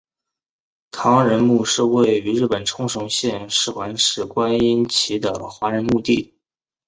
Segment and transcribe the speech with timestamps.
[0.89, 6.33] 唐人墓是位于日本冲绳县石垣市观音崎的华人墓地。